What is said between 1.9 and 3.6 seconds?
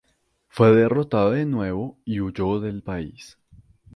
y huyó del país.